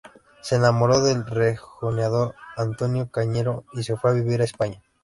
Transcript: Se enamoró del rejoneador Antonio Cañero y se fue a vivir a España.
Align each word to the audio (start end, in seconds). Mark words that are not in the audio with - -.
Se 0.41 0.55
enamoró 0.55 0.99
del 1.01 1.23
rejoneador 1.27 2.33
Antonio 2.57 3.11
Cañero 3.11 3.65
y 3.73 3.83
se 3.83 3.95
fue 3.97 4.09
a 4.09 4.13
vivir 4.15 4.41
a 4.41 4.45
España. 4.45 4.81